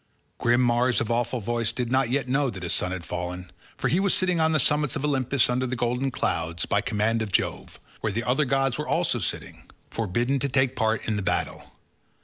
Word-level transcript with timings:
Grim 0.39 0.61
Mars 0.61 0.99
of 0.99 1.11
awful 1.11 1.41
voice 1.41 1.71
did 1.71 1.91
not 1.91 2.09
yet 2.09 2.27
know 2.27 2.49
that 2.49 2.63
his 2.63 2.73
son 2.73 2.91
had 2.91 3.05
fallen, 3.05 3.51
for 3.77 3.87
he 3.87 3.99
was 3.99 4.15
sitting 4.15 4.39
on 4.39 4.51
the 4.51 4.59
summits 4.59 4.95
of 4.95 5.05
Olympus 5.05 5.47
under 5.47 5.67
the 5.67 5.75
golden 5.75 6.09
clouds, 6.09 6.65
by 6.65 6.81
command 6.81 7.21
of 7.21 7.31
Jove, 7.31 7.79
where 7.99 8.11
the 8.11 8.23
other 8.23 8.45
gods 8.45 8.79
were 8.79 8.87
also 8.87 9.19
sitting, 9.19 9.61
forbidden 9.91 10.39
to 10.39 10.49
take 10.49 10.75
part 10.75 11.07
in 11.07 11.17
the 11.17 11.21
battle. 11.21 11.71